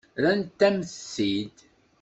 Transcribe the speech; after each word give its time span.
Rrant-am-t-id. 0.23 1.55